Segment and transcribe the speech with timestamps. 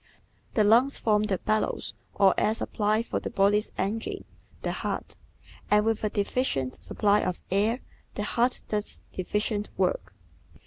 [0.55, 4.25] The lungs form the bellows or air supply for the body's engine,
[4.63, 5.15] the heart,
[5.69, 7.81] and with a deficient supply of air
[8.15, 10.15] the heart does deficient work.